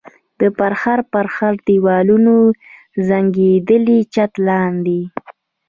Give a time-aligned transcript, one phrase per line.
[0.39, 2.35] د پرهر پرهر دېوالونو
[3.07, 5.01] زنګېدلي چت لاندې.